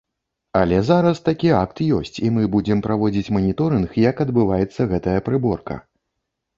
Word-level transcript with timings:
Але 0.61 0.79
зараз 0.87 1.21
такі 1.27 1.51
акт 1.57 1.83
ёсць, 1.99 2.15
і 2.25 2.33
мы 2.39 2.49
будзем 2.57 2.83
праводзіць 2.87 3.33
маніторынг, 3.39 3.89
як 4.09 4.15
адбываецца 4.29 4.91
гэтая 4.97 5.19
прыборка. 5.31 5.83